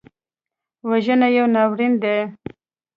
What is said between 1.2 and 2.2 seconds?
یو ناورین دی